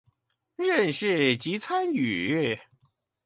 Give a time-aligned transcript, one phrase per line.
[0.57, 2.59] 認識及參與